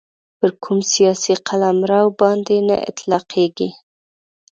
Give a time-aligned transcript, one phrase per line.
[0.37, 3.69] پر کوم سیاسي قلمرو باندي نه اطلاقیږي.